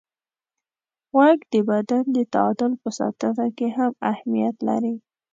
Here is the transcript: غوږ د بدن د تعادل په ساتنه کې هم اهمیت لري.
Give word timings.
غوږ 1.11 1.39
د 1.53 1.55
بدن 1.69 2.03
د 2.15 2.17
تعادل 2.33 2.71
په 2.83 2.89
ساتنه 2.97 3.45
کې 3.57 3.67
هم 3.77 3.91
اهمیت 4.11 4.55
لري. 4.67 4.95